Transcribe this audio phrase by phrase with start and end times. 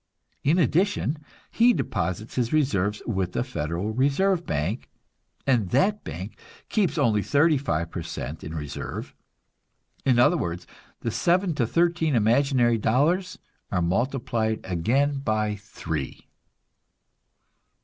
[0.43, 1.19] In addition,
[1.51, 4.89] he deposits his reserves with the Federal Reserve bank,
[5.45, 6.39] and that bank
[6.69, 9.13] keeps only thirty five per cent in reserve
[10.03, 10.65] in other words,
[11.01, 13.37] the seven to thirteen imaginary dollars
[13.71, 16.27] are multiplied again by three.